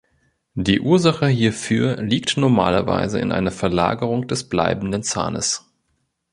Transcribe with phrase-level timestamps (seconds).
[0.55, 5.71] Die Ursache hierfür liegt normalerweise in einer Verlagerung des bleibenden Zahnes.